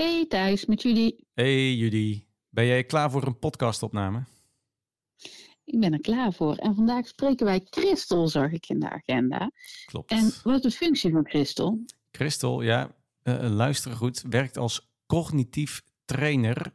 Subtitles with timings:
[0.00, 1.26] Hey Thijs, met jullie.
[1.34, 4.24] Hey Judy, ben jij klaar voor een podcastopname?
[5.64, 6.56] Ik ben er klaar voor.
[6.56, 9.50] En vandaag spreken wij Christel, zag ik in de agenda.
[9.84, 10.10] Klopt.
[10.10, 11.84] En wat is de functie van Christel?
[12.10, 16.74] Christel, ja, uh, luister goed, werkt als cognitief trainer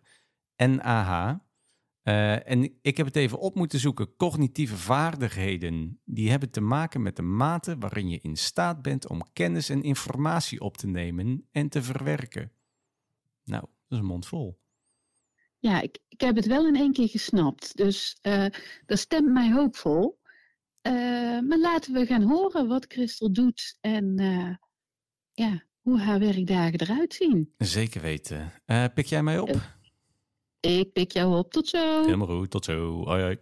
[0.56, 1.36] NAH.
[2.04, 4.16] Uh, en ik heb het even op moeten zoeken.
[4.16, 9.24] Cognitieve vaardigheden, die hebben te maken met de mate waarin je in staat bent om
[9.34, 12.52] kennis en informatie op te nemen en te verwerken.
[13.46, 14.60] Nou, dat is een mond vol.
[15.60, 17.78] Ja, ik, ik heb het wel in één keer gesnapt.
[17.78, 18.46] Dus uh,
[18.86, 20.20] dat stemt mij hoopvol.
[20.82, 20.94] Uh,
[21.40, 24.56] maar laten we gaan horen wat Christel doet en uh,
[25.34, 27.54] ja, hoe haar werkdagen eruit zien.
[27.58, 28.54] Zeker weten.
[28.94, 29.62] pik jij mij op?
[30.60, 31.52] Ik pik jou op.
[31.52, 32.02] Tot zo.
[32.02, 32.52] Helemaal goed.
[32.52, 33.04] Tot zo.
[33.04, 33.38] Hoi, hoi.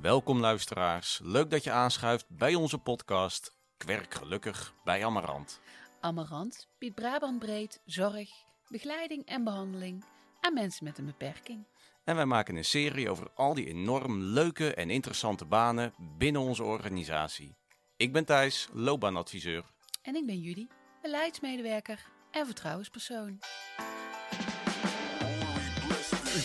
[0.00, 1.20] Welkom luisteraars.
[1.22, 5.60] Leuk dat je aanschuift bij onze podcast Kwerk Gelukkig bij Amarant.
[6.04, 8.30] Amarant biedt Brabant breed zorg,
[8.68, 10.04] begeleiding en behandeling
[10.40, 11.66] aan mensen met een beperking.
[12.04, 16.62] En wij maken een serie over al die enorm leuke en interessante banen binnen onze
[16.62, 17.56] organisatie.
[17.96, 19.64] Ik ben Thijs, loopbaanadviseur.
[20.02, 20.66] En ik ben Judy,
[21.02, 23.38] beleidsmedewerker en vertrouwenspersoon.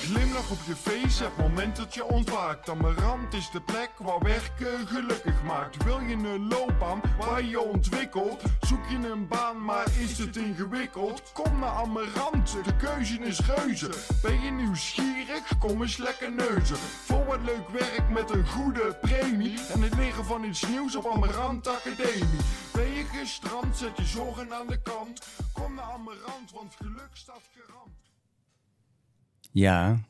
[0.07, 2.69] Glimlach op je face, het moment dat je ontwaakt.
[2.69, 5.83] Amarant is de plek waar werken gelukkig maakt.
[5.83, 8.41] Wil je een loopbaan waar je ontwikkelt?
[8.61, 11.31] Zoek je een baan, maar is het ingewikkeld?
[11.33, 13.89] Kom naar Amarant, de keuze is reuze.
[14.21, 15.57] Ben je nieuwsgierig?
[15.59, 16.77] Kom eens lekker neuzen.
[16.77, 19.59] Voor wat leuk werk met een goede premie.
[19.73, 22.39] En het leren van iets nieuws op Amarant Academie.
[22.73, 25.27] Ben je gestrand, zet je zorgen aan de kant.
[25.53, 28.06] Kom naar Amarant, want geluk staat garant.
[29.57, 30.07] Ja.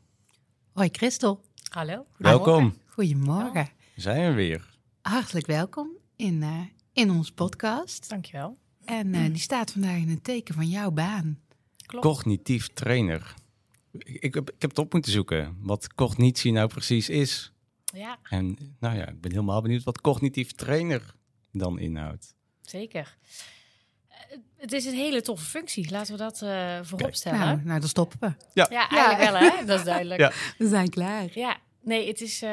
[0.71, 1.41] Hoi Christel.
[1.69, 2.05] Hallo.
[2.17, 2.77] Welkom.
[2.85, 3.69] Goedemorgen.
[3.95, 4.77] Zijn we weer.
[5.01, 6.61] Hartelijk welkom in, uh,
[6.93, 8.09] in ons podcast.
[8.09, 8.57] Dankjewel.
[8.85, 11.39] En uh, die staat vandaag in het teken van jouw baan.
[11.85, 12.05] Klopt.
[12.05, 13.33] Cognitief trainer.
[13.91, 17.53] Ik, ik, heb, ik heb het op moeten zoeken, wat cognitie nou precies is.
[17.83, 18.19] Ja.
[18.23, 21.15] En nou ja, ik ben helemaal benieuwd wat cognitief trainer
[21.51, 22.35] dan inhoudt.
[22.61, 23.17] Zeker
[24.57, 25.91] het is een hele toffe functie.
[25.91, 27.39] Laten we dat uh, voorop stellen.
[27.39, 28.45] Nou, nou, dan stoppen we.
[28.53, 29.65] Ja, ja eigenlijk wel, hè?
[29.65, 30.19] Dat is duidelijk.
[30.27, 30.31] Ja.
[30.57, 31.29] We zijn klaar.
[31.33, 32.49] Ja, nee, het is uh,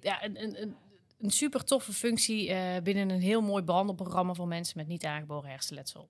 [0.00, 0.76] ja, een, een,
[1.20, 5.50] een super toffe functie uh, binnen een heel mooi behandelprogramma voor mensen met niet aangeboren
[5.50, 6.08] hersenletsel.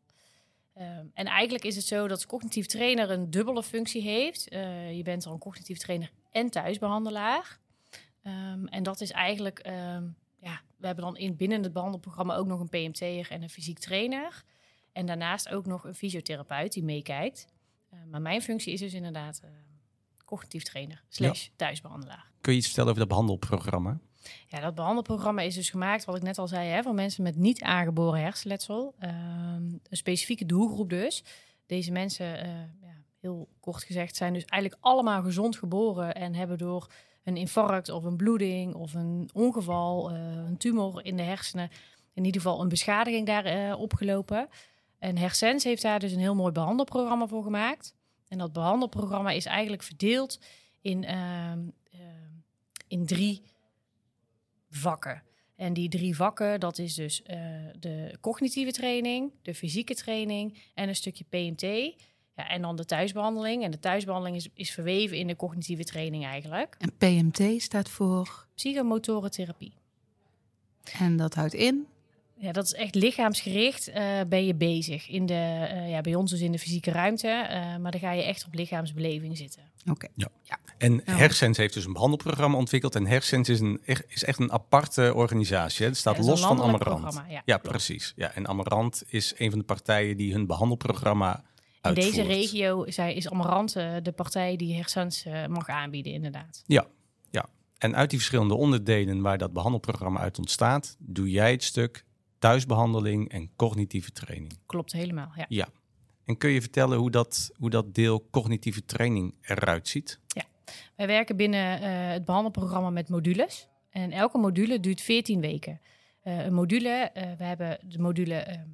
[0.79, 4.45] Um, en eigenlijk is het zo dat cognitief trainer een dubbele functie heeft.
[4.93, 7.59] je bent al een cognitief trainer en thuisbehandelaar.
[8.23, 12.47] Um, en dat is eigenlijk, um, ja, we hebben dan in binnen het behandelprogramma ook
[12.47, 14.45] nog een PMT'er en een fysiek trainer.
[14.93, 17.47] En daarnaast ook nog een fysiotherapeut die meekijkt.
[17.95, 19.51] Uh, maar mijn functie is dus inderdaad uh,
[20.25, 21.51] cognitief trainer slash ja.
[21.57, 22.31] thuisbehandelaar.
[22.41, 23.99] Kun je iets vertellen over dat behandelprogramma?
[24.47, 27.37] Ja, dat behandelprogramma is dus gemaakt, wat ik net al zei, hè, voor mensen met
[27.37, 28.95] niet aangeboren hersenletsel.
[29.01, 31.25] Uh, een specifieke doelgroep dus.
[31.67, 32.27] Deze mensen,
[32.81, 36.91] ja, heel kort gezegd, zijn dus eigenlijk allemaal gezond geboren en hebben door
[37.25, 41.71] een infarct of een bloeding of een ongeval, een tumor in de hersenen,
[42.13, 44.49] in ieder geval een beschadiging daar opgelopen.
[44.99, 47.95] En Hersens heeft daar dus een heel mooi behandelprogramma voor gemaakt.
[48.29, 50.41] En dat behandelprogramma is eigenlijk verdeeld
[50.81, 51.53] in, uh,
[51.95, 52.01] uh,
[52.89, 53.43] in drie
[54.71, 55.23] vakken.
[55.57, 57.37] En die drie vakken, dat is dus uh,
[57.79, 61.63] de cognitieve training, de fysieke training en een stukje PMT.
[62.37, 63.65] Ja, en dan de thuisbehandeling.
[63.65, 66.77] En de thuisbehandeling is, is verweven in de cognitieve training eigenlijk.
[66.79, 68.47] En PMT staat voor?
[68.55, 69.73] Psychomotorentherapie.
[70.99, 71.87] En dat houdt in?
[72.41, 75.09] Ja, dat is echt lichaamsgericht uh, ben je bezig.
[75.09, 77.27] In de, uh, ja, bij ons dus in de fysieke ruimte.
[77.27, 79.63] Uh, maar dan ga je echt op lichaamsbeleving zitten.
[79.81, 79.91] Oké.
[79.91, 80.11] Okay.
[80.15, 80.29] Ja.
[80.43, 80.59] ja.
[80.79, 82.95] En Hersens heeft dus een behandelprogramma ontwikkeld.
[82.95, 85.83] En Hersens is, een, is echt een aparte organisatie.
[85.83, 85.89] Hè?
[85.89, 87.23] Het staat ja, los van Amarant.
[87.29, 88.13] Ja, ja precies.
[88.17, 91.45] Ja, en Amarant is een van de partijen die hun behandelprogramma
[91.83, 96.63] in deze regio is Amarant de partij die Hersens mag aanbieden, inderdaad.
[96.67, 96.87] Ja,
[97.31, 97.49] ja.
[97.79, 102.07] En uit die verschillende onderdelen waar dat behandelprogramma uit ontstaat, doe jij het stuk
[102.39, 104.59] thuisbehandeling en cognitieve training.
[104.67, 105.47] Klopt helemaal, ja.
[105.49, 105.69] ja.
[106.25, 110.21] En kun je vertellen hoe dat, hoe dat deel cognitieve training eruit ziet?
[110.27, 110.45] Ja,
[110.97, 113.69] wij werken binnen uh, het behandelprogramma met modules.
[113.91, 115.81] En elke module duurt 14 weken.
[116.25, 118.67] Uh, een module, uh, we hebben de module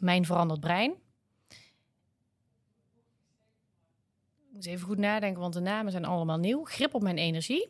[0.00, 0.90] Mijn veranderd brein.
[4.48, 6.64] Ik moet even goed nadenken, want de namen zijn allemaal nieuw.
[6.64, 7.68] Grip op mijn energie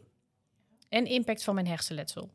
[0.88, 2.30] en impact van mijn hersenletsel.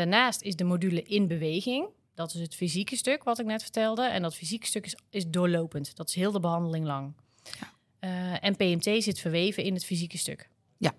[0.00, 1.88] Daarnaast is de module in beweging.
[2.14, 4.02] Dat is het fysieke stuk wat ik net vertelde.
[4.02, 5.96] En dat fysieke stuk is, is doorlopend.
[5.96, 7.14] Dat is heel de behandeling lang.
[7.42, 7.72] Ja.
[8.08, 10.48] Uh, en PMT zit verweven in het fysieke stuk.
[10.78, 10.92] Ja,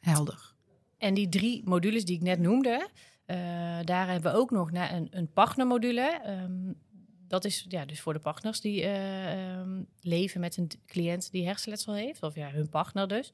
[0.00, 0.54] helder.
[0.98, 2.88] En die drie modules die ik net noemde,
[3.26, 3.36] uh,
[3.84, 6.20] daar hebben we ook nog een, een partnermodule.
[6.26, 6.74] Um,
[7.28, 11.46] dat is ja, dus voor de partners die eh, ehm, leven met een cliënt die
[11.46, 13.32] hersenletsel heeft, of ja, hun partner dus.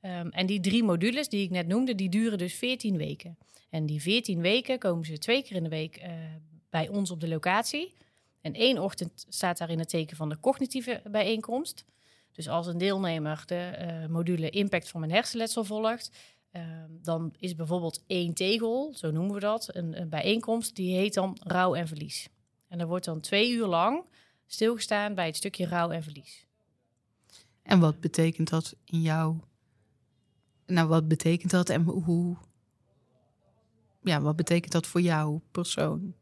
[0.00, 3.38] Ehm, en die drie modules die ik net noemde, die duren dus 14 weken.
[3.70, 6.12] En die 14 weken komen ze twee keer in de week eh,
[6.70, 7.94] bij ons op de locatie.
[8.40, 11.84] En één ochtend staat daar in het teken van de cognitieve bijeenkomst.
[12.32, 16.10] Dus als een deelnemer de eh, module Impact van mijn hersenletsel volgt,
[16.50, 21.14] ehm, dan is bijvoorbeeld één tegel, zo noemen we dat, een, een bijeenkomst, die heet
[21.14, 22.28] dan rouw en verlies.
[22.68, 24.04] En er wordt dan twee uur lang
[24.46, 26.46] stilgestaan bij het stukje rouw en verlies.
[27.62, 29.36] En wat betekent dat in jou?
[30.70, 32.36] Nou, wat betekent dat en hoe?
[34.02, 36.14] Ja, wat betekent dat voor jou persoon?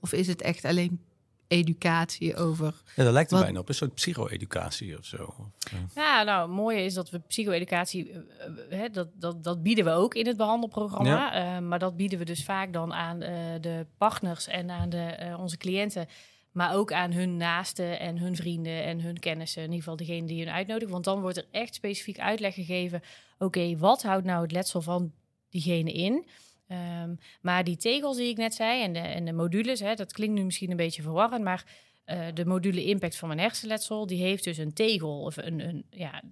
[0.00, 1.00] Of is het echt alleen
[1.48, 2.74] educatie over?
[2.96, 5.34] Ja, dat lijkt er Wat- bijna op een soort psycho-educatie of zo.
[5.72, 9.62] Eh, Ja, nou, het mooie is dat we psycho-educatie, eh, eh, hè, dat, dat, dat
[9.62, 11.32] bieden we ook in het behandelprogramma.
[11.56, 14.98] Eh, maar dat bieden we dus vaak dan aan eh, de partners en aan de,
[15.02, 16.06] eh, onze cliënten.
[16.52, 19.62] Maar ook aan hun naasten en hun vrienden en hun kennissen.
[19.62, 20.92] In ieder geval degene die hun uitnodigen.
[20.92, 23.02] Want dan wordt er echt specifiek uitleg gegeven.
[23.38, 25.12] Oké, wat houdt nou het letsel van
[25.48, 26.26] diegene in?
[26.66, 30.12] Ehm, maar die tegels die ik net zei en de, en de modules, hè, dat
[30.12, 31.44] klinkt nu misschien een beetje verwarrend.
[31.44, 31.64] Maar
[32.04, 35.86] eh, de module Impact van mijn hersenletsel, die heeft dus een tegel of een, een,
[35.90, 36.22] ja,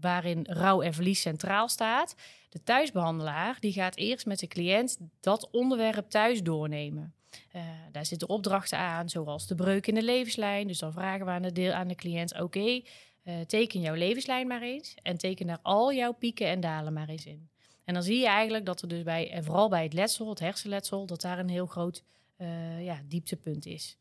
[0.00, 2.14] waarin rouw en verlies centraal staat.
[2.48, 7.14] De thuisbehandelaar die gaat eerst met de cliënt dat onderwerp thuis doornemen.
[7.52, 7.62] Eh,
[7.92, 10.66] daar zitten opdrachten aan, zoals de breuk in de levenslijn.
[10.66, 12.82] Dus dan vragen we aan de, deel, aan de cliënt: oké,
[13.24, 17.08] eh, teken jouw levenslijn maar eens en teken daar al jouw pieken en dalen maar
[17.08, 17.48] eens in.
[17.84, 20.38] En dan zie je eigenlijk dat er dus bij, en vooral bij het letsel, het
[20.38, 22.04] hersenletsel, dat daar een heel groot
[22.36, 23.96] eh, ja, dieptepunt is.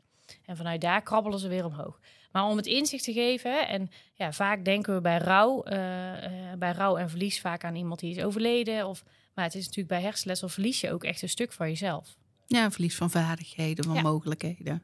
[0.45, 1.99] En vanuit daar krabbelen ze weer omhoog.
[2.31, 6.57] Maar om het inzicht te geven, en ja, vaak denken we bij rouw, eh, eh,
[6.57, 8.87] bij rouw en verlies vaak aan iemand die is overleden.
[8.87, 9.03] Of,
[9.33, 12.17] maar het is natuurlijk bij hersenletsel verlies je ook echt een stuk van jezelf.
[12.47, 14.01] Ja, een verlies van vaardigheden, van Ja.
[14.01, 14.83] mogelijkheden.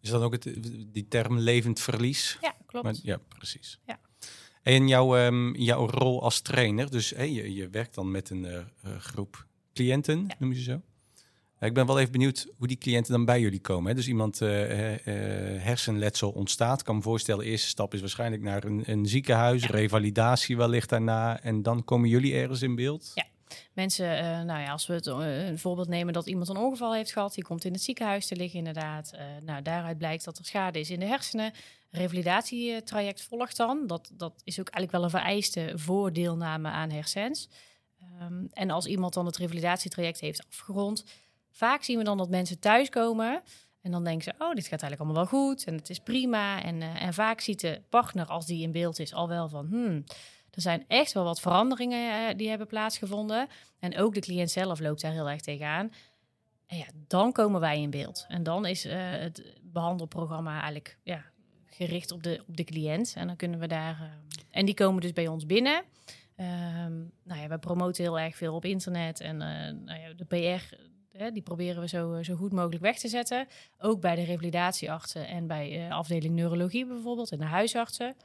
[0.00, 0.42] is dan ook het,
[0.92, 2.38] die term levend verlies?
[2.40, 3.02] Ja, klopt.
[3.04, 3.78] Maar, ja, precies.
[3.86, 3.98] Ja.
[4.62, 8.56] En jouw, ehm, jouw rol als trainer, dus je, je werkt dan met een eh,
[8.56, 8.64] eh,
[8.98, 10.34] groep cliënten, Ja.
[10.38, 10.80] noem je ze zo.
[11.60, 13.88] Ik ben wel even benieuwd hoe die cliënten dan bij jullie komen.
[13.90, 13.94] Hè?
[13.94, 14.48] Dus iemand eh,
[15.58, 16.78] hersenletsel ontstaat.
[16.80, 19.68] Ik kan me voorstellen, de eerste stap is waarschijnlijk naar een, een ziekenhuis, Ja.
[19.70, 21.40] revalidatie wellicht daarna.
[21.40, 23.10] En dan komen jullie ergens in beeld.
[23.14, 23.24] Ja.
[23.72, 24.06] Mensen,
[24.46, 27.44] nou ja, als we het, een voorbeeld nemen dat iemand een ongeval heeft gehad, die
[27.44, 29.12] komt in het ziekenhuis te liggen inderdaad.
[29.44, 31.52] Nou, daaruit blijkt dat er schade is in de hersenen.
[31.94, 33.86] Revalidatietraject volgt dan.
[33.86, 37.48] Dat, dat is ook eigenlijk wel een vereiste voor deelname aan hersens.
[38.00, 41.04] Ehm, en als iemand dan het revalidatietraject heeft afgerond,
[41.50, 43.42] vaak zien we dan dat mensen thuiskomen
[43.80, 46.62] en dan denken ze, oh, dit gaat eigenlijk allemaal wel goed en het is prima.
[46.62, 49.66] En, eh, en vaak ziet de partner, als die in beeld is, al wel van,
[49.66, 50.04] hmm,
[50.50, 53.48] er zijn echt wel wat veranderingen eh, die hebben plaatsgevonden.
[53.78, 55.92] En ook de cliënt zelf loopt daar heel erg tegenaan.
[56.66, 58.24] En ja, dan komen wij in beeld.
[58.28, 61.24] En dan is eh, het behandelprogramma eigenlijk ja,
[61.76, 63.12] gericht op de, op de cliënt.
[63.16, 64.00] En dan kunnen we daar.
[64.00, 65.82] eh, en die komen dus bij ons binnen.
[66.36, 66.92] Ehm
[67.24, 69.20] nou ja, we promoten heel erg veel op internet.
[69.20, 70.74] En eh, nou ja, de PR,
[71.32, 73.46] die proberen we zo, zo goed mogelijk weg te zetten.
[73.78, 78.16] Ook bij de revalidatieartsen en bij eh, afdeling neurologie bijvoorbeeld en de huisartsen.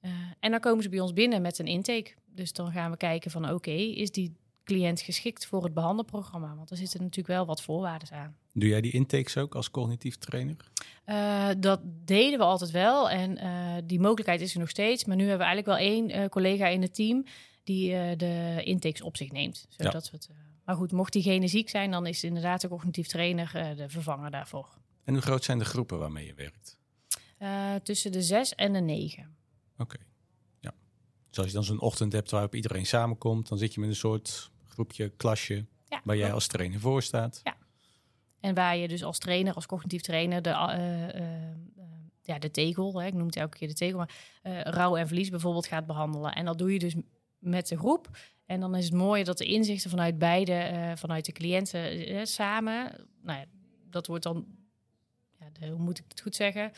[0.00, 2.12] Eh, en dan komen ze bij ons binnen met een intake.
[2.26, 6.54] Dus dan gaan we kijken van oké, is die cliënt geschikt voor het behandelprogramma?
[6.56, 8.36] Want er zitten natuurlijk wel wat voorwaarden aan.
[8.52, 10.56] Doe jij die intakes ook als cognitief trainer?
[11.04, 15.04] Eh, dat deden we altijd wel en eh, die mogelijkheid is er nog steeds.
[15.04, 17.24] Maar nu hebben we eigenlijk wel één eh, collega in het team
[17.64, 19.66] die de intakes op zich neemt.
[19.68, 20.28] Zodat we het,
[20.64, 24.68] maar goed, mocht diegene ziek zijn, dan is inderdaad de cognitief trainer de vervanger daarvoor.
[25.04, 26.78] En hoe groot zijn de groepen waarmee je werkt?
[27.82, 29.36] Tussen de zes en de negen.
[29.78, 29.96] Oké.
[30.60, 30.74] Ja.
[31.28, 33.96] Dus als je dan zo'n ochtend hebt waarop iedereen samenkomt, dan zit je met een
[33.96, 37.40] soort groepje, klasje, Ja, waar jij als trainer voor staat.
[37.44, 37.56] Ja.
[38.44, 41.56] En waar je dus als trainer, als cognitief trainer, de, eh, eh,
[42.22, 45.06] ja, de tegel, hè, ik noem het elke keer de tegel, maar eh, rouw en
[45.06, 46.32] verlies bijvoorbeeld gaat behandelen.
[46.32, 46.94] En dat doe je dus
[47.38, 48.08] met de groep.
[48.46, 53.38] En dan is het mooie dat de inzichten vanuit beide, vanuit de cliënten samen, nou
[53.38, 53.44] ja,
[53.90, 54.46] dat wordt dan,
[55.38, 56.72] ja, de, hoe moet ik het goed zeggen?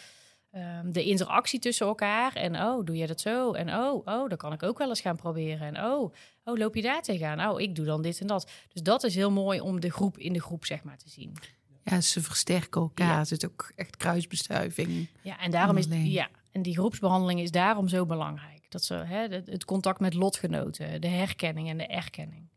[0.50, 2.35] Ehm, de interactie tussen elkaar.
[2.35, 3.53] En oh, doe je dat zo?
[3.53, 5.76] En oh, oh, dan kan ik ook wel eens gaan proberen.
[5.76, 6.12] En oh,
[6.45, 7.50] oh, loop je daar tegenaan?
[7.50, 8.50] Oh, ik doe dan dit en dat.
[8.73, 11.37] Dus dat is heel mooi om de groep in de groep, zeg maar, te zien.
[11.85, 13.07] Ja, ze versterken elkaar.
[13.07, 13.19] Ja.
[13.19, 15.09] Er zit ook echt kruisbestuiving.
[15.23, 18.67] Ja, en daarom is ja, en die groepsbehandeling is daarom zo belangrijk.
[18.69, 22.49] Dat ze hè, het, het contact met lotgenoten, de herkenning en de erkenning.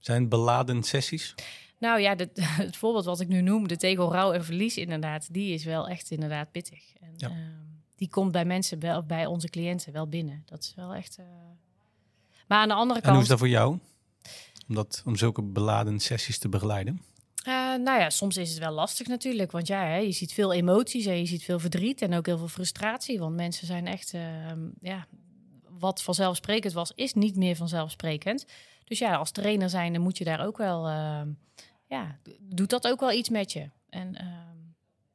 [0.00, 1.34] Zijn het beladen sessies?
[1.80, 2.30] Nou ja, de-
[2.66, 5.88] het voorbeeld wat ik nu noem, de tegel rouw en verlies inderdaad, die is wel
[5.88, 6.92] echt inderdaad pittig.
[7.00, 7.28] En, Ja.
[7.28, 7.38] ehm,
[7.96, 10.42] die komt bij mensen wel, bij onze cliënten wel binnen.
[10.46, 11.16] Dat is wel echt.
[11.18, 11.24] eh,
[12.46, 13.78] Maar aan de andere En hoe is kant, dat voor jou?
[14.68, 17.02] Om, dat, om zulke beladen sessies te begeleiden?
[17.44, 19.50] Eh, nou ja, soms is het wel lastig natuurlijk.
[19.50, 22.38] Want ja, hè, je ziet veel emoties en je ziet veel verdriet en ook heel
[22.38, 23.18] veel frustratie.
[23.18, 25.06] Want mensen zijn echt, ehm, ja,
[25.78, 28.44] wat vanzelfsprekend was, is niet meer vanzelfsprekend.
[28.84, 31.28] Dus ja, als trainer zijnde moet je daar ook wel, ehm,
[31.90, 33.70] ja, doet dat ook wel iets met je.
[33.88, 34.56] En ehm,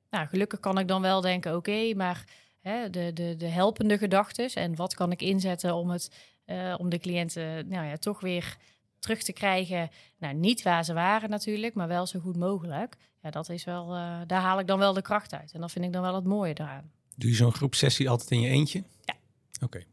[0.09, 2.23] nou, gelukkig kan ik dan wel denken, oké, maar
[2.59, 6.11] hè, de, de, de helpende gedachten en wat kan ik inzetten om, het,
[6.45, 8.57] eh, om de cliënten nou ja, toch weer
[8.99, 9.89] terug te krijgen.
[10.17, 12.95] Nou, niet waar ze waren natuurlijk, maar wel zo goed mogelijk.
[13.21, 15.51] Ja, dat is wel, eh, daar haal ik dan wel de kracht uit.
[15.53, 16.91] En dat vind ik dan wel het mooie eraan.
[17.15, 18.83] Doe je zo'n groepsessie altijd in je eentje?
[19.01, 19.13] Ja.
[19.61, 19.83] Oké.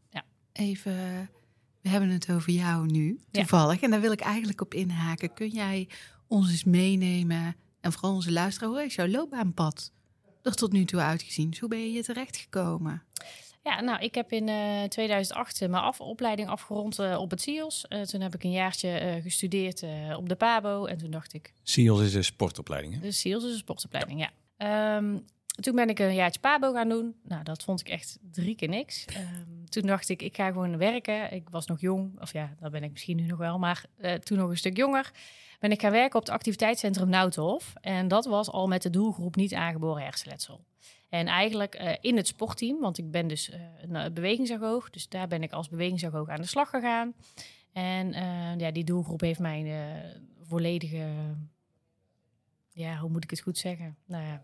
[0.53, 1.29] Even,
[1.81, 3.39] we hebben het over jou nu, Ja.
[3.39, 3.81] toevallig.
[3.81, 5.33] En daar wil ik eigenlijk op inhaken.
[5.33, 5.89] Kun jij
[6.33, 9.91] ons eens meenemen, en vooral onze luisteraar, hoe is jouw loopbaanpad
[10.41, 11.55] er tot nu toe uitgezien?
[11.59, 13.03] Hoe ben je hier terechtgekomen?
[13.63, 17.87] Ja, nou, ik heb in eh, 2008 mijn af, opleiding afgerond eh, op het CIOS.
[17.87, 20.85] Eh, toen heb ik een jaartje eh, gestudeerd eh, op de PABO.
[20.85, 22.93] En toen dacht ik, SEALS is een sportopleiding.
[22.93, 22.99] Hè?
[22.99, 24.31] de CIOS is een sportopleiding, ja.
[24.57, 25.17] Ehm,
[25.61, 27.15] toen ben ik een jaartje PABO gaan doen.
[27.23, 29.05] Nou, dat vond ik echt drie keer niks.
[29.05, 31.33] Ehm, toen dacht ik, ik ga gewoon werken.
[31.33, 34.13] Ik was nog jong, of ja, dat ben ik misschien nu nog wel, maar eh,
[34.13, 35.11] toen nog een stuk jonger.
[35.59, 37.73] Ben ik gaan werken op het activiteitscentrum Nautenhof.
[37.81, 40.65] En dat was al met de doelgroep niet aangeboren hersenletsel.
[41.13, 44.89] En eigenlijk eh, in het sportteam, want ik ben dus eh, een bewegingsagoog.
[44.89, 47.13] Dus daar ben ik als bewegingsagoog aan de slag gegaan.
[47.71, 49.67] En eh, ja, die doelgroep heeft mijn
[50.41, 51.07] volledige,
[52.69, 53.97] ja, hoe moet ik het goed zeggen?
[54.05, 54.43] Nou ja,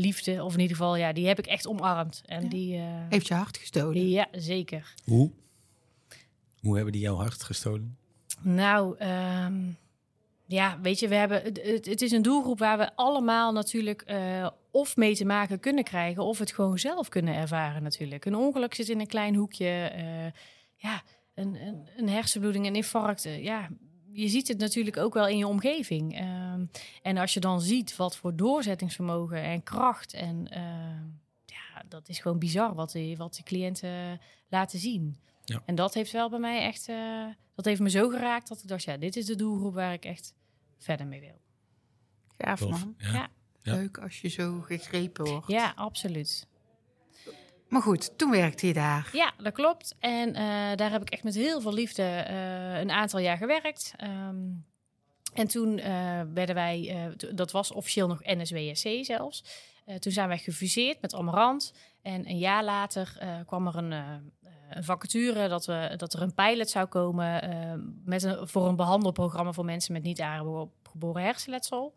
[0.00, 2.22] liefde, of in ieder geval, ja, die heb ik echt omarmd.
[2.26, 2.48] En Ja.
[2.48, 4.08] die, eh, Heeft je hart gestolen?
[4.08, 4.94] ja, zeker.
[5.04, 5.30] Hoe?
[6.60, 7.98] Hoe hebben die jouw hart gestolen?
[8.42, 9.60] Nou, ehm,
[10.46, 14.48] ja, weet je, we hebben, het, het, is een doelgroep waar we allemaal natuurlijk eh,
[14.70, 18.24] of mee te maken kunnen krijgen, of het gewoon zelf kunnen ervaren natuurlijk.
[18.24, 20.04] Een ongeluk zit in een klein hoekje, eh,
[20.76, 21.02] ja,
[21.34, 23.68] een, een, een hersenbloeding, een infarct, ja.
[24.12, 26.16] Je ziet het natuurlijk ook wel in je omgeving.
[26.16, 26.64] Ehm,
[27.02, 31.04] en als je dan ziet wat voor doorzettingsvermogen en kracht en ehm,
[31.44, 35.18] ja, dat is gewoon bizar wat die, wat die cliënten laten zien.
[35.44, 35.62] Ja.
[35.66, 38.68] En dat heeft wel bij mij echt, eh, dat heeft me zo geraakt dat ik
[38.68, 40.34] dacht, ja, dit is de doelgroep waar ik echt
[40.78, 41.40] verder mee wil.
[42.38, 42.94] Gaaf man.
[42.98, 43.12] Ja.
[43.12, 43.28] Ja.
[43.62, 43.74] Ja.
[43.74, 45.48] Leuk als je zo gegrepen wordt.
[45.48, 46.46] Ja, absoluut.
[47.70, 49.08] Maar goed, toen werkte je daar.
[49.12, 49.94] Ja, dat klopt.
[49.98, 53.94] En eh, daar heb ik echt met heel veel liefde eh, een aantal jaar gewerkt.
[53.96, 54.36] Ehm,
[55.34, 59.44] en toen eh, werden wij, dat was officieel nog NSWSC zelfs.
[59.98, 61.72] Toen zijn wij gefuseerd met Amarant.
[62.02, 63.92] En een jaar later kwam er een,
[64.70, 67.42] een vacature dat, we, dat er een pilot zou komen
[68.04, 71.94] met een, voor een behandelprogramma voor mensen met niet aangeboren hersenletsel.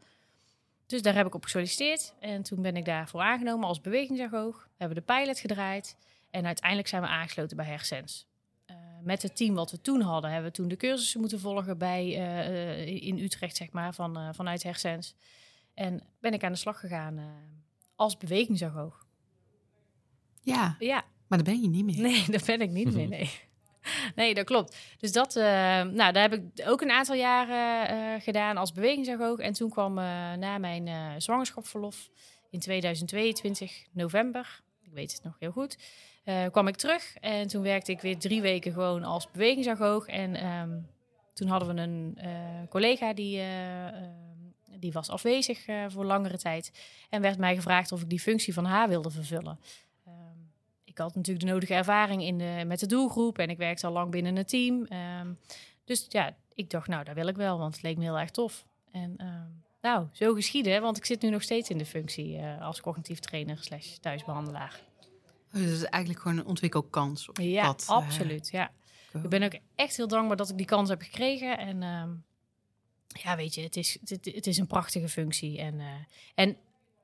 [0.85, 2.13] Dus daar heb ik op gesolliciteerd.
[2.19, 4.67] En toen ben ik daarvoor aangenomen als bewegingsagoog.
[4.77, 5.97] Hebben we de pilot gedraaid.
[6.31, 8.27] En uiteindelijk zijn we aangesloten bij Hersens.
[8.65, 11.77] Eh, met het team wat we toen hadden, hebben we toen de cursussen moeten volgen
[11.77, 15.15] bij, eh, eh, in Utrecht, zeg maar, van, eh, vanuit Hersens.
[15.73, 17.25] En ben ik aan de slag gegaan eh,
[17.95, 19.05] als bewegingsagoog.
[20.41, 21.99] Ja, Ja, maar daar ben je niet meer.
[22.01, 23.29] nee, dat ben ik niet meer, nee.
[24.15, 24.77] Nee, dat klopt.
[24.97, 25.43] Dus dat, eh,
[25.81, 29.39] nou, daar heb ik ook een aantal jaren eh, gedaan als bewegingsagoog.
[29.39, 32.09] En toen kwam eh, na mijn zwangerschapsverlof
[32.49, 35.77] in 2022, november, ik weet het nog heel goed,
[36.51, 37.15] kwam ik terug.
[37.19, 40.07] En toen werkte ik weer drie weken gewoon als bewegingsagoog.
[40.07, 40.71] En ehm,
[41.33, 42.17] toen hadden we een
[42.69, 43.93] collega die, eh, eh,
[44.79, 46.71] die was afwezig voor langere tijd.
[47.09, 49.59] En werd mij gevraagd of ik die functie van haar wilde vervullen.
[50.93, 53.93] Ik had natuurlijk de nodige ervaring in de, met de doelgroep en ik werkte al
[53.93, 54.85] lang binnen een team.
[54.85, 55.33] Ehm,
[55.85, 58.29] dus ja, ik dacht, nou, dat wil ik wel, want het leek me heel erg
[58.31, 58.65] tof.
[58.91, 59.47] En ehm,
[59.81, 63.19] nou, zo geschieden, want ik zit nu nog steeds in de functie eh, als cognitief
[63.19, 64.81] trainer slash thuisbehandelaar.
[65.51, 67.81] Dus het is eigenlijk gewoon een ontwikkelkans op Ja, pad.
[67.81, 68.49] eh, absoluut.
[68.49, 68.71] Ja.
[69.23, 71.57] Ik ben ook echt heel dankbaar dat ik die kans heb gekregen.
[71.57, 72.09] En ehm,
[73.23, 75.59] ja, weet je, het is, het, het is een prachtige functie.
[75.59, 75.85] En, eh,
[76.35, 76.57] en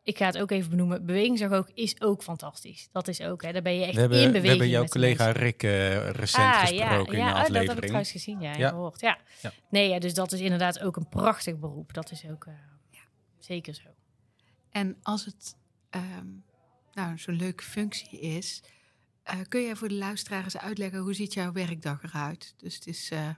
[0.03, 1.05] ik ga het ook even benoemen.
[1.05, 2.89] Bewegingsagoog is ook fantastisch.
[2.91, 3.51] Dat is ook, hè.
[3.51, 4.49] Daar ben je echt We hebben, in we beweging.
[4.59, 5.41] hebben jouw collega mensen.
[5.43, 7.79] Rick eh, recent Ah, gesproken in de oh, dat heb ik aflevering.
[7.81, 8.57] trouwens gezien, ja, Ja.
[8.57, 8.69] ja.
[8.69, 9.01] gehoord.
[9.01, 9.17] Ja.
[9.41, 9.51] Ja.
[9.69, 11.93] Nee, ja, dus dat is inderdaad ook een prachtig beroep.
[11.93, 12.53] Dat is ook eh,
[13.39, 13.87] zeker zo.
[14.69, 15.55] En als het
[15.89, 16.27] ehm,
[16.93, 18.63] nou, zo'n leuke functie is,
[19.23, 22.53] eh, kun jij voor de luisteraar eens uitleggen hoe ziet jouw werkdag eruit?
[22.57, 23.29] Dus het is eh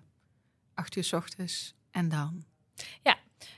[0.74, 2.46] acht uur s ochtends en dan.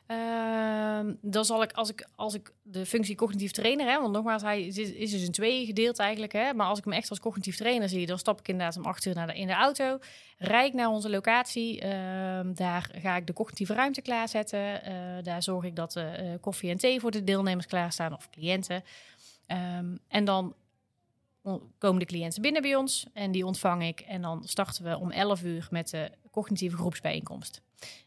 [0.06, 4.42] Ehm, dan zal ik als, ik, als ik de functie cognitief trainer, hè, want nogmaals,
[4.42, 6.32] hij is, is dus in tweeën gedeeld eigenlijk.
[6.32, 8.86] Hè, maar als ik hem echt als cognitief trainer zie, dan stap ik inderdaad om
[8.86, 10.00] acht uur naar de, in de auto.
[10.38, 11.82] Rijd ik naar onze locatie.
[11.82, 14.84] ehm, daar ga ik de cognitieve ruimte klaarzetten.
[14.84, 18.30] Eh, daar zorg ik dat er eh, koffie en thee voor de deelnemers klaarstaan of
[18.30, 18.84] cliënten.
[19.48, 20.56] Ehm, en dan
[21.78, 24.00] komen de cliënten binnen bij ons en die ontvang ik.
[24.00, 27.62] En dan starten we om 11 uur met de cognitieve groepsbijeenkomst.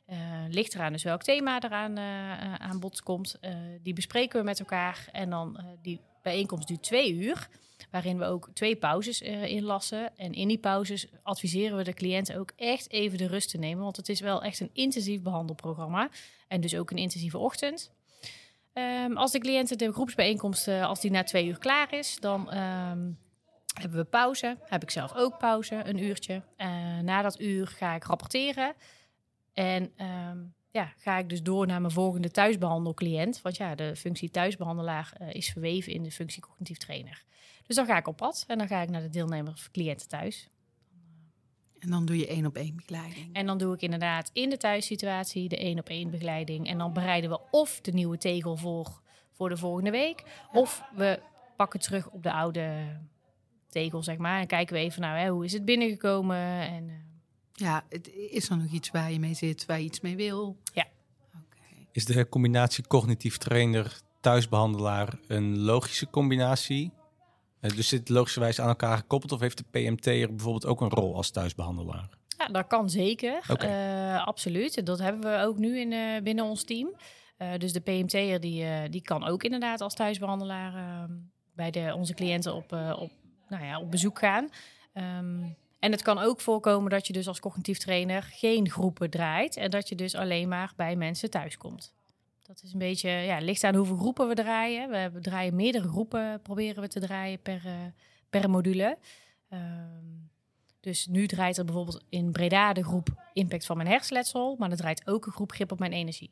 [0.09, 0.16] Uh,
[0.49, 3.38] ligt eraan dus welk thema eraan uh, aan bod komt.
[3.40, 5.09] Uh, die bespreken we met elkaar.
[5.12, 7.49] En dan die bijeenkomst duurt twee uur.
[7.90, 10.16] Waarin we ook twee pauzes inlassen.
[10.16, 13.83] En in die pauzes adviseren we de cliënten ook echt even de rust te nemen.
[13.85, 16.09] Want het is wel echt een intensief behandelprogramma.
[16.49, 17.90] En dus ook een intensieve ochtend.
[18.75, 23.18] Um, als de cliënten de groepsbijeenkomst, als die na twee uur klaar is, dan um,
[23.80, 24.56] hebben we pauze.
[24.64, 26.42] Heb ik zelf ook pauze, een uurtje.
[27.02, 28.75] na dat uur ga ik rapporteren.
[29.56, 29.92] En
[30.28, 33.42] um, ja, ga ik dus door naar mijn volgende thuisbehandelcliënt.
[33.42, 37.25] Want ja, de functie thuisbehandelaar uh, is verweven in de functie cognitief trainer.
[37.66, 40.08] Dus dan ga ik op pad en dan ga ik naar de deelnemer of cliënten
[40.08, 40.48] thuis.
[41.78, 43.34] En dan doe je één op één begeleiding.
[43.34, 46.68] En dan doe ik inderdaad in de thuissituatie de één op één begeleiding.
[46.68, 49.00] En dan bereiden we of de nieuwe tegel voor,
[49.32, 50.46] voor de volgende week.
[50.52, 51.20] Of we
[51.56, 52.96] pakken terug op de oude
[53.68, 54.40] tegel, zeg maar.
[54.40, 56.60] En kijken we even, nou, hè, hoe is het binnengekomen?
[56.60, 57.06] En,
[57.56, 57.84] ja,
[58.30, 60.56] is er nog iets waar je mee zit, waar je iets mee wil?
[60.72, 60.86] Ja.
[61.28, 61.88] Okay.
[61.92, 66.92] Is de combinatie cognitief trainer, thuisbehandelaar een logische combinatie?
[67.60, 71.16] Dus zit logischerwijs aan elkaar gekoppeld of heeft de PMT er bijvoorbeeld ook een rol
[71.16, 72.08] als thuisbehandelaar?
[72.38, 73.40] Ja, dat kan zeker.
[73.50, 74.14] Okay.
[74.14, 74.86] Uh, absoluut.
[74.86, 76.94] Dat hebben we ook nu in, uh, binnen ons team.
[77.38, 81.12] Uh, dus de PMT'er die, die kan ook inderdaad als thuisbehandelaar ehm,
[81.54, 83.10] bij de, onze cliënten op, op,
[83.48, 84.48] nou ja, op bezoek gaan.
[84.94, 89.56] Um, en het kan ook voorkomen dat je dus als cognitief trainer geen groepen draait
[89.56, 91.95] en dat je dus alleen maar bij mensen thuis komt.
[92.42, 95.12] Dat is een beetje, ja, ligt aan hoeveel groepen we draaien.
[95.12, 97.73] We, draaien meerdere groepen, proberen we te draaien per, uh,
[98.30, 98.99] per module.
[99.50, 100.30] Um,
[100.80, 104.76] dus nu draait er bijvoorbeeld in Breda de groep impact van mijn hersenletsel, maar er
[104.76, 106.30] draait ook een groep grip op mijn energie.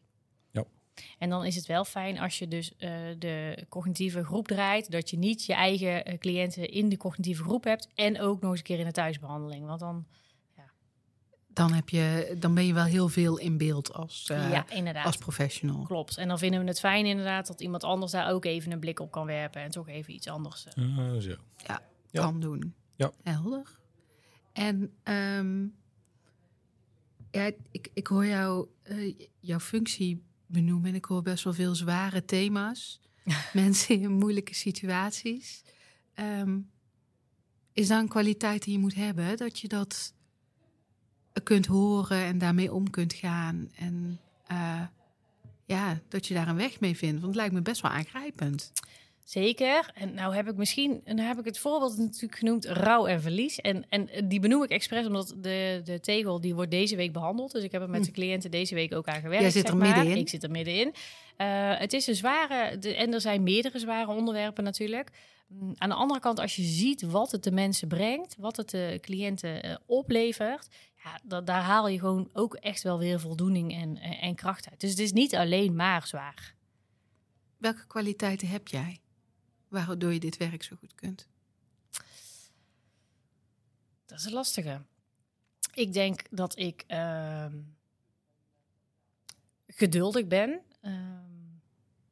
[1.19, 5.11] En dan is het wel fijn als je dus uh, de cognitieve groep draait, dat
[5.11, 8.59] je niet je eigen uh, cliënten in de cognitieve groep hebt en ook nog eens
[8.59, 9.67] een keer in de thuisbehandeling.
[9.67, 10.07] Want dan,
[10.57, 10.71] ja.
[11.49, 15.07] dan, heb je, dan ben je wel heel veel in beeld als, uh, ja, inderdaad.
[15.07, 15.83] als professional.
[15.83, 16.17] Klopt.
[16.17, 19.01] En dan vinden we het fijn inderdaad dat iemand anders daar ook even een blik
[19.01, 21.37] op kan werpen en toch even iets anders uh, zo.
[21.67, 22.75] Ja, ja, kan doen.
[22.97, 23.13] Ja.
[23.23, 23.79] Helder.
[24.53, 25.75] En um,
[27.31, 28.69] ja, ik, ik hoor jou,
[29.41, 30.89] jouw functie benoemen.
[30.89, 33.01] En ik hoor best wel veel zware thema's.
[33.53, 35.63] Mensen in moeilijke situaties.
[36.15, 36.71] Um,
[37.73, 39.37] is dat een kwaliteit die je moet hebben?
[39.37, 40.15] Dat je dat
[41.43, 43.71] kunt horen en daarmee om kunt gaan.
[43.77, 44.21] En
[44.53, 44.81] uh,
[45.65, 47.15] ja, dat je daar een weg mee vindt.
[47.15, 48.73] Want het lijkt me best wel aangrijpend.
[49.25, 49.91] Zeker.
[49.95, 53.21] En nou heb ik misschien, en dan heb ik het voorbeeld natuurlijk genoemd, rouw en
[53.21, 53.61] verlies.
[53.61, 57.53] En, en die benoem ik expres omdat de, de tegel die wordt deze week behandeld.
[57.53, 59.43] Dus ik heb er met de cliënten deze week ook aan gewerkt.
[59.43, 60.17] Jij zit er middenin.
[60.17, 60.95] Ik zit er middenin.
[61.39, 65.11] Uh, het is een zware, de, en er zijn meerdere zware onderwerpen natuurlijk.
[65.77, 68.99] Aan de andere kant, als je ziet wat het de mensen brengt, wat het de
[69.01, 70.69] cliënten uh, oplevert,
[71.05, 74.71] ja, da, daar haal je gewoon ook echt wel weer voldoening en, en, en kracht
[74.71, 74.81] uit.
[74.81, 76.55] Dus het is niet alleen maar zwaar.
[77.59, 78.99] Welke kwaliteiten heb jij?
[79.75, 81.27] Waardoor je dit werk zo goed kunt?
[84.07, 84.81] Dat is een lastige.
[85.75, 87.47] Ik denk dat ik uh,
[89.67, 90.61] geduldig ben.
[90.83, 90.93] Uh,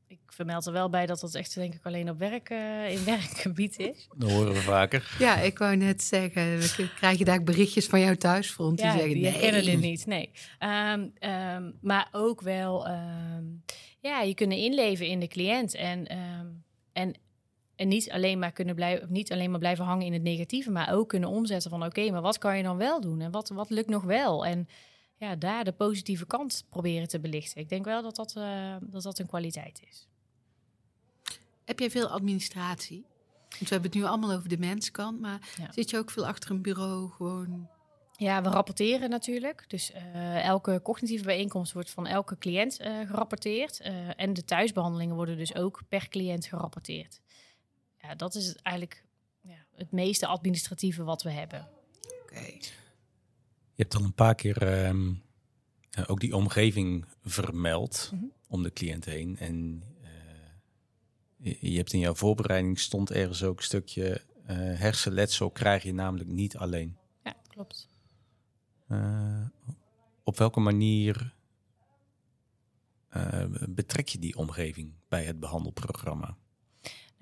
[0.06, 3.04] ik vermeld er wel bij dat dat echt denk ik alleen op werk, uh, in
[3.14, 4.08] werkgebied is.
[4.16, 5.16] Dat horen we vaker.
[5.18, 6.58] Ja, ik wou net zeggen,
[6.96, 9.40] krijg je daar berichtjes van jouw thuisfront die ja, zeggen die nee.
[9.40, 10.06] kennen dit niet.
[10.06, 10.30] Nee.
[10.58, 13.64] Um, um, maar ook wel, um,
[14.00, 16.06] ja, je kunnen inleven in de cliënt en
[16.92, 17.14] en
[17.76, 20.92] en niet alleen maar kunnen blijven, niet alleen maar blijven hangen in het negatieve, maar
[20.92, 23.20] ook kunnen omzetten van oké, okay, maar wat kan je dan wel doen?
[23.20, 24.46] En wat, wat lukt nog wel?
[24.46, 24.68] En
[25.16, 27.60] ja, daar de positieve kant proberen te belichten.
[27.60, 30.08] Ik denk wel dat dat, uh, dat, dat een kwaliteit is.
[31.64, 33.06] Heb jij veel administratie?
[33.48, 35.72] Want we hebben het nu allemaal over de menskant, maar ja.
[35.72, 37.68] zit je ook veel achter een bureau gewoon?
[38.16, 39.64] Ja, we rapporteren natuurlijk.
[39.68, 43.80] Dus uh, elke cognitieve bijeenkomst wordt van elke cliënt uh, gerapporteerd.
[44.16, 47.21] en de thuisbehandelingen worden dus ook per cliënt gerapporteerd
[48.02, 49.04] ja, dat is eigenlijk
[49.40, 51.68] ja, het meeste administratieve wat we hebben.
[52.22, 52.22] Oké.
[52.22, 52.60] Okay.
[53.74, 55.22] Je hebt al een paar keer um,
[55.98, 58.32] uh, ook die omgeving vermeld mm -hmm.
[58.48, 59.36] om de cliënt heen.
[59.38, 59.82] En
[61.40, 65.94] uh, je, hebt in jouw voorbereiding stond ergens ook een stukje uh, hersenletsel krijg je
[65.94, 66.96] namelijk niet alleen.
[67.24, 67.88] Ja, klopt.
[70.24, 71.34] op welke manier
[73.68, 76.36] betrek je die omgeving bij het behandelprogramma?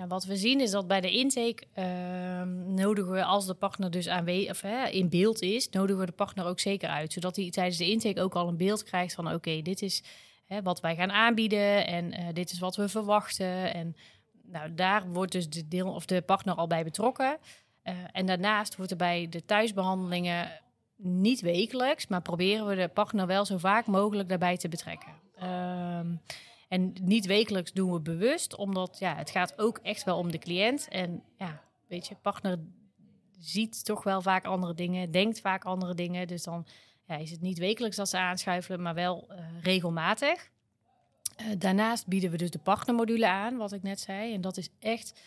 [0.00, 3.90] Nou, wat we zien is dat bij de intake uh, nodigen we, als de partner
[3.90, 7.12] dus aanwezig in beeld is, nodigen we de partner ook zeker uit.
[7.12, 10.02] Zodat hij tijdens de intake ook al een beeld krijgt van oké, dit is
[10.62, 13.74] wat wij gaan aanbieden en uh, dit is wat we verwachten.
[13.74, 13.96] En
[14.42, 17.38] nou, daar wordt dus de deel of de partner al bij betrokken.
[17.84, 20.60] Uh, en daarnaast wordt er bij de thuisbehandelingen
[20.96, 25.12] niet wekelijks, maar proberen we de partner wel zo vaak mogelijk daarbij te betrekken.
[25.36, 26.06] Ehm,
[26.70, 30.38] en niet wekelijks doen we bewust, omdat ja, het gaat ook echt wel om de
[30.38, 30.88] cliënt.
[30.88, 32.58] En ja, weet je, partner
[33.38, 36.26] ziet toch wel vaak andere dingen, denkt vaak andere dingen.
[36.26, 36.66] Dus dan
[37.06, 40.50] ja, is het niet wekelijks dat ze aanschuiven, maar wel eh, regelmatig.
[41.36, 44.34] Eh, daarnaast bieden we dus de partnermodule aan, wat ik net zei.
[44.34, 45.20] En dat is echt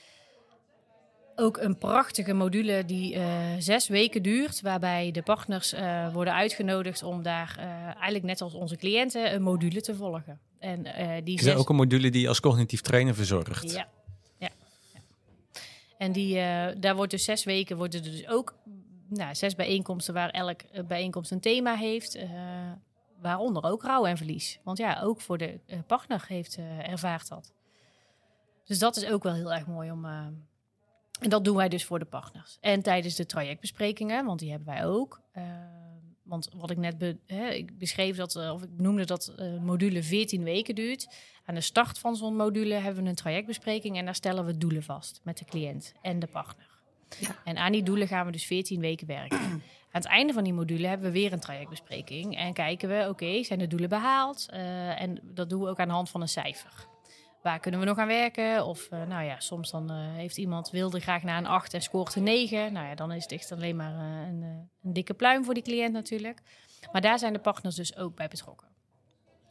[1.36, 7.04] ook een prachtige module die eh, zes weken duurt, waarbij de partners uh, worden uitgenodigd
[7.04, 10.40] om daar uh, eigenlijk net als onze cliënten een module te volgen.
[10.60, 10.84] En
[11.24, 11.56] die is zes...
[11.56, 13.72] ook een module die je als cognitief trainer verzorgt?
[13.72, 13.88] Ja.
[14.38, 14.50] ja.
[14.94, 15.00] ja.
[15.98, 16.36] En die,
[16.80, 18.56] daar wordt dus zes weken worden er dus ook
[19.08, 22.18] nou, zes bijeenkomsten waar elk bijeenkomst een thema heeft.
[23.22, 24.60] waaronder ook rouw en verlies.
[24.64, 27.54] Want ja, ook voor de partner heeft ervaart dat.
[28.66, 30.06] Dus dat is ook wel heel erg mooi om
[31.20, 32.58] en dat doen wij dus voor de partners.
[32.62, 35.22] En tijdens de trajectbesprekingen, want die hebben wij ook.
[35.38, 35.44] Uh,
[36.24, 39.62] want wat ik net be, hè, ik beschreef, dat, uh, of ik noemde dat uh,
[39.62, 41.08] module 14 weken duurt.
[41.46, 44.84] Aan de start van zo'n module hebben we een trajectbespreking en daar stellen we doelen
[44.84, 46.68] vast met de cliënt en de partner.
[47.20, 47.36] Ja.
[47.44, 49.40] En aan die doelen gaan we dus 14 weken werken.
[49.94, 53.44] Aan het einde van die module hebben we weer een trajectbespreking en kijken we, oké,
[53.44, 54.46] zijn de doelen behaald?
[54.50, 56.88] en dat doen we ook aan de hand van een cijfer
[57.44, 58.66] waar kunnen we nog aan werken?
[58.66, 61.82] Of uh, nou ja, soms dan uh, heeft iemand wilde graag naar een 8 en
[61.82, 62.74] scoort een 9.
[62.74, 64.42] Nou ja, dan is het echt alleen maar uh, een,
[64.84, 66.42] een, dikke pluim voor die cliënt natuurlijk.
[66.92, 68.68] Maar daar zijn de partners dus ook bij betrokken.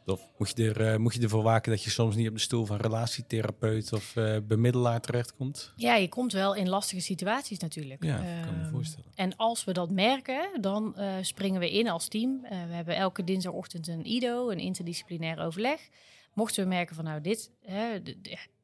[0.05, 0.21] Tof.
[0.37, 2.77] Moet je, er, moet je ervoor waken dat je soms niet op de stoel van
[2.77, 5.73] relatietherapeut of bemiddelaar terechtkomt?
[5.75, 8.03] Ja, je komt wel in lastige situaties natuurlijk.
[8.03, 9.11] Ja, kan me ehm, voorstellen.
[9.15, 12.41] En als we dat merken, dan springen we in als team.
[12.41, 15.89] we hebben elke dinsdagochtend een IDO, een interdisciplinair overleg
[16.33, 18.01] mochten we merken van nou, dit, hè,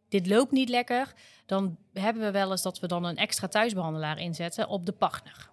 [0.09, 1.13] dit loopt niet lekker,
[1.45, 5.49] dan hebben we wel eens dat we dan een extra thuisbehandelaar inzetten op de partner.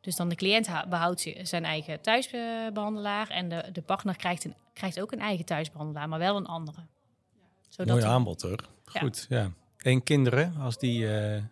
[0.00, 5.00] Dus dan de cliënt behoudt zijn eigen thuisbehandelaar en de, de partner krijgt, een, krijgt
[5.00, 6.80] ook een eigen thuisbehandelaar, maar wel een andere.
[7.68, 8.68] Zodat Mooi aanbod hoor.
[8.84, 9.50] Goed, ja.
[9.76, 11.42] En kinderen, als die uh,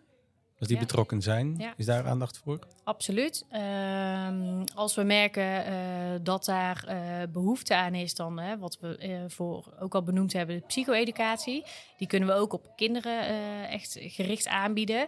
[0.65, 1.73] als die betrokken zijn.
[1.77, 2.59] Is daar aandacht voor?
[2.83, 3.45] Absoluut.
[3.51, 5.73] Uh, als we merken uh,
[6.21, 10.33] dat daar uh, behoefte aan is, dan hè, wat we eh, voor ook al benoemd
[10.33, 11.63] hebben, psycho-educatie.
[11.97, 13.27] Die kunnen we ook op kinderen
[13.69, 15.07] echt gericht aanbieden.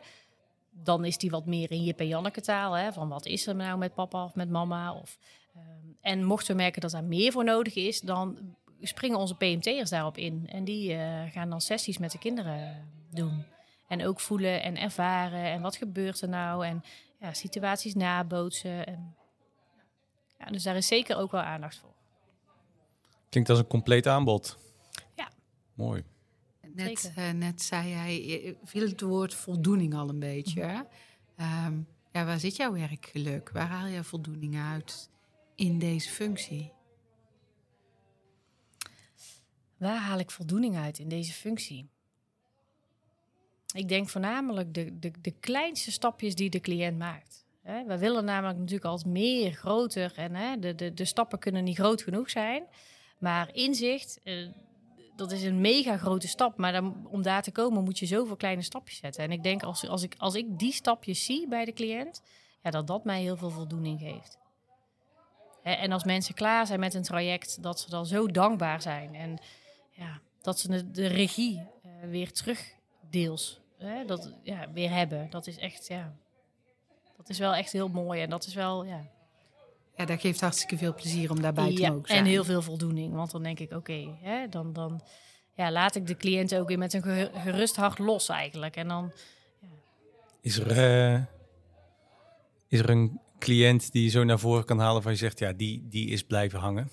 [0.72, 2.74] Dan is die wat meer in Jip en Janneke taal.
[2.74, 4.93] Hè, van wat is er nou met papa of met mama?
[4.93, 5.17] Of,
[5.56, 5.63] ehm,
[6.02, 10.17] en mochten we merken dat daar meer voor nodig is, dan springen onze PMT'ers daarop
[10.17, 10.48] in.
[10.50, 10.98] En die
[11.32, 13.46] gaan dan sessies met de kinderen doen.
[13.88, 15.43] En ook voelen en ervaren.
[15.43, 16.65] En wat gebeurt er nou?
[16.65, 16.84] En
[17.19, 18.86] ja, situaties nabootsen.
[18.86, 19.15] En,
[20.39, 21.93] ja, dus daar is zeker ook wel aandacht voor.
[23.30, 24.58] Klinkt als een compleet aanbod.
[25.15, 25.30] Ja.
[25.73, 26.04] Mooi.
[26.73, 30.88] Net, uh, net zei hij, viel het woord voldoening al een beetje.
[31.36, 31.80] Ehm,
[32.12, 33.50] ja, waar zit jouw werkgeluk?
[33.50, 35.10] Waar haal je voldoening uit
[35.56, 36.71] in deze functie?
[39.78, 41.89] Waar haal ik voldoening uit in deze functie?
[43.78, 47.46] Ik denk voornamelijk de, de, de kleinste stapjes die de cliënt maakt.
[47.62, 50.13] We willen namelijk natuurlijk altijd meer, groter.
[50.16, 52.63] En de, de, de stappen kunnen niet groot genoeg zijn.
[53.18, 54.48] Maar inzicht, eh,
[55.16, 56.58] dat is een mega grote stap.
[56.58, 59.24] Maar om daar te komen moet je zoveel kleine stapjes zetten.
[59.24, 62.22] En ik denk als, als, ik, als ik die stapjes zie bij de cliënt,
[62.63, 64.38] ja, dat dat mij heel veel voldoening geeft.
[65.63, 69.16] En als mensen klaar zijn met een traject, dat ze dan zo dankbaar zijn.
[69.16, 69.38] En
[69.92, 72.76] ja, dat ze de, regie uh, weer terug
[73.10, 75.30] deels hè, dat, ja, weer hebben.
[75.30, 76.13] Dat is echt, ja,
[77.18, 78.22] dat is wel echt heel mooi.
[78.22, 79.06] En dat is wel, ja.
[79.96, 82.20] Ja, dat geeft hartstikke veel plezier om daarbij te mogen zijn.
[82.20, 83.13] En heel veel voldoening.
[83.13, 85.02] Want dan denk ik, oké, okay, dan, dan
[85.54, 88.76] ja, laat ik de cliënt ook weer met een gerust hart los eigenlijk.
[88.76, 89.12] En dan...
[89.60, 89.68] Ja.
[90.42, 90.78] Is, er,
[91.16, 91.24] uh,
[92.68, 95.54] is er een cliënt die je zo naar voren kan halen van je zegt, ja,
[95.54, 96.90] die, die is blijven hangen?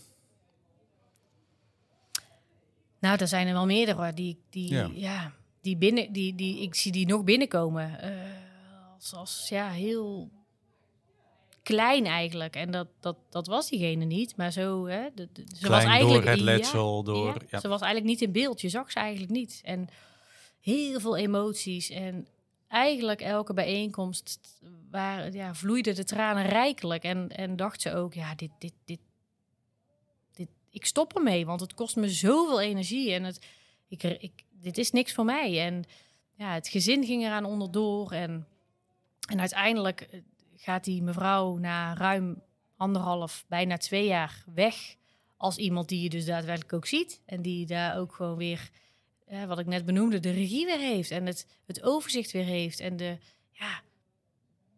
[2.98, 5.32] Nou, er zijn er wel meerdere die, die ja
[5.64, 7.98] die binnen, die, die, ik zie die nog binnenkomen.
[8.04, 10.30] Uh, als, als ja, heel
[11.62, 12.56] klein eigenlijk.
[12.56, 14.36] En dat, dat, dat was diegene niet.
[14.36, 17.42] Maar zo, hè, de, de, ze was eigenlijk door het letsel, door.
[17.50, 18.60] Ja, Ze was eigenlijk niet in beeld.
[18.60, 19.60] Je zag ze eigenlijk niet.
[19.64, 19.88] En
[20.60, 21.90] heel veel emoties.
[21.90, 22.26] En
[22.68, 27.02] eigenlijk elke bijeenkomst waar, ja, vloeiden de tranen rijkelijk.
[27.02, 29.00] En, en dacht ze ook, ja, dit, dit, dit,
[30.32, 33.12] dit, ik stop ermee, want het kost me zoveel energie.
[33.12, 33.46] En het,
[33.88, 34.32] ik, ik,
[34.64, 35.60] dit is niks voor mij.
[35.66, 35.84] En
[36.34, 38.12] ja, het gezin ging eraan onderdoor.
[38.12, 38.46] En,
[39.28, 40.20] en uiteindelijk eh,
[40.56, 42.42] gaat die mevrouw na ruim
[42.76, 44.96] anderhalf, bijna twee jaar weg.
[45.36, 47.20] Als iemand die je dus daadwerkelijk ook ziet.
[47.26, 48.70] En die daar ook gewoon weer,
[49.26, 51.10] eh, wat ik net benoemde, de regie weer heeft.
[51.10, 52.80] En het, het overzicht weer heeft.
[52.80, 53.18] En de,
[53.50, 53.80] ja,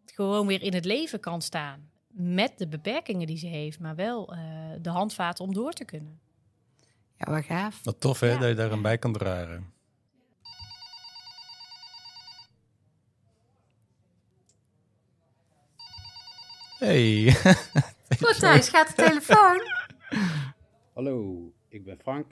[0.05, 1.89] gewoon weer in het leven kan staan.
[2.19, 4.39] met de beperkingen die ze heeft, maar wel eh,
[4.81, 6.19] de handvaten om door te kunnen.
[7.17, 7.83] Ja, wat gaaf.
[7.83, 8.37] Wat tof hè, Ja.
[8.37, 9.73] dat je daar een bij kan dragen.
[16.79, 17.31] Hey,
[18.21, 19.61] Goed, Thijs, gaat de telefoon?
[20.95, 21.37] Hallo,
[21.69, 22.31] ik ben Frank.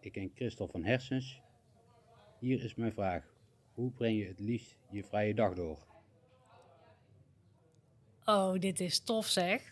[0.00, 1.40] Ik ken Christel van Hersens.
[2.40, 3.22] Hier is mijn vraag.
[3.74, 5.78] Hoe breng je het liefst je vrije dag door?
[8.24, 9.62] Oh, dit is tof zeg.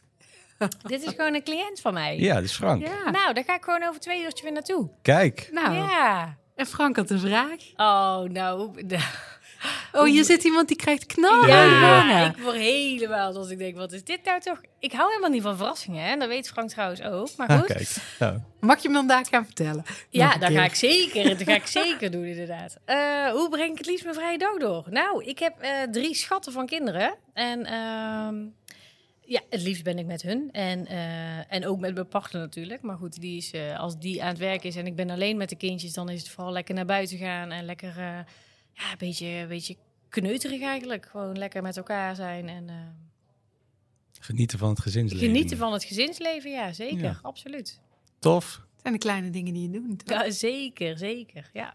[0.86, 2.18] dit is gewoon een cliënt van mij.
[2.18, 2.86] ja, dat is Frank.
[2.86, 3.10] Ja.
[3.10, 4.90] Nou, daar ga ik gewoon over twee uurtje weer naartoe.
[5.02, 6.36] Kijk, Nou, Ja.
[6.54, 7.60] en Frank had een vraag.
[7.76, 8.86] Oh, nou.
[9.92, 11.46] Oh, hier zit iemand die krijgt knal.
[11.46, 14.60] Ja, Ja, ja, ik word helemaal als ik denk, wat is dit nou toch?
[14.78, 16.10] Ik hou helemaal niet van verrassingen, hè?
[16.10, 17.28] En dat weet Frank trouwens ook.
[17.36, 17.96] Maar ah, goed, kijk.
[18.18, 19.84] Nou, Mag je me dan daar gaan vertellen?
[20.08, 22.76] ja, dat ga ik zeker, dat ga ik zeker doen inderdaad.
[22.84, 24.86] Eh, hoe breng ik het liefst mijn vrije dag door?
[24.90, 27.14] Nou, ik heb eh, drie schatten van kinderen.
[27.32, 28.34] En ehm,
[29.20, 30.48] ja, het liefst ben ik met hun.
[30.52, 32.82] En, eh, en ook met mijn partner natuurlijk.
[32.82, 35.36] Maar goed, die is, eh, als die aan het werk is en ik ben alleen
[35.36, 35.92] met de kindjes...
[35.92, 38.24] dan is het vooral lekker naar buiten gaan en lekker...
[38.72, 39.76] ja, een beetje, een beetje
[40.08, 41.06] kneuterig eigenlijk.
[41.10, 42.68] Gewoon lekker met elkaar zijn en...
[42.68, 42.74] eh,
[44.20, 45.26] genieten van het gezinsleven.
[45.26, 47.02] Genieten van het gezinsleven, ja, zeker.
[47.02, 47.18] Ja.
[47.22, 47.80] Absoluut.
[48.18, 48.54] Tof.
[48.72, 50.06] Het zijn de kleine dingen die je doet.
[50.06, 50.18] toch?
[50.24, 51.50] Ja, zeker, zeker.
[51.52, 51.74] Ja.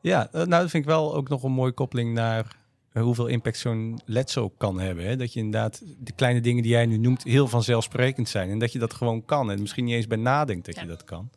[0.00, 2.56] Ja, eh, nou dat vind ik wel ook nog een mooie koppeling naar
[2.92, 5.04] eh, hoeveel impact zo'n letsel kan hebben.
[5.04, 5.16] Hè?
[5.16, 8.50] Dat je inderdaad de kleine dingen die jij nu noemt heel vanzelfsprekend zijn.
[8.50, 9.50] En dat je dat gewoon kan.
[9.50, 10.82] En misschien niet eens bij nadenkt dat Ja.
[10.82, 11.30] je dat kan.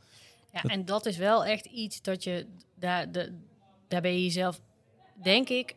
[0.53, 2.45] ja Dat- en dat is wel echt iets dat je...
[2.79, 3.33] Daar, de,
[3.87, 4.61] daar ben je jezelf,
[5.13, 5.75] denk ik,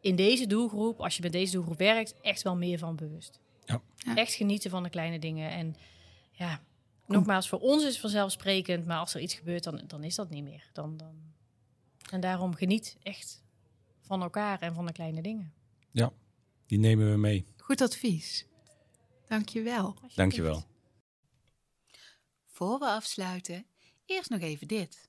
[0.00, 1.00] in deze doelgroep...
[1.00, 3.40] als je met deze doelgroep werkt, echt wel meer van bewust.
[3.64, 3.82] Ja.
[3.96, 4.16] Ja.
[4.16, 5.50] Echt genieten van de kleine dingen.
[5.50, 5.76] En
[6.32, 6.62] ja,
[7.06, 8.86] nogmaals, voor ons is het vanzelfsprekend...
[8.86, 10.70] maar als er iets gebeurt, dan, dan is dat niet meer.
[10.72, 11.14] Dan, dan...
[12.10, 13.42] En daarom geniet echt
[14.00, 15.52] van elkaar en van de kleine dingen.
[16.70, 17.44] Die nemen we mee.
[17.56, 18.46] Goed advies.
[19.28, 19.62] Dank je.
[20.14, 20.64] Dankjewel.
[22.46, 23.66] Voor we afsluiten,
[24.06, 25.08] eerst nog even dit.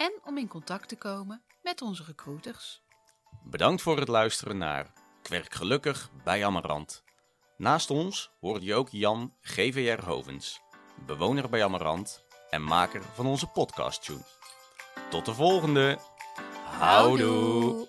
[0.00, 2.82] en om in contact te komen met onze recruiters.
[3.44, 7.02] Bedankt voor het luisteren naar Kwerk Gelukkig bij Amarant.
[7.56, 10.60] Naast ons hoorde je ook Jan GVR Hovens,
[11.06, 14.26] bewoner bij Amarant en maker van onze podcast-tune.
[15.10, 15.98] Tot de volgende!
[16.64, 17.88] Houdoe!